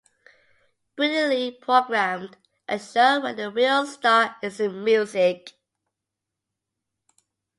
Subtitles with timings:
[0.95, 2.35] Brilliantly programmed-
[2.67, 5.51] a show where the real star is the music.